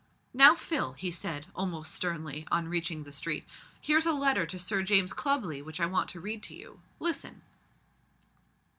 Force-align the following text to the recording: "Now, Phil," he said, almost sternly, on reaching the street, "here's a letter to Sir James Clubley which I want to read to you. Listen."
"Now, 0.33 0.55
Phil," 0.55 0.93
he 0.93 1.11
said, 1.11 1.45
almost 1.55 1.93
sternly, 1.93 2.47
on 2.49 2.67
reaching 2.67 3.03
the 3.03 3.11
street, 3.11 3.45
"here's 3.79 4.07
a 4.07 4.13
letter 4.13 4.47
to 4.47 4.57
Sir 4.57 4.81
James 4.81 5.13
Clubley 5.13 5.61
which 5.63 5.79
I 5.79 5.85
want 5.85 6.09
to 6.09 6.19
read 6.19 6.41
to 6.41 6.55
you. 6.55 6.81
Listen." 6.99 7.43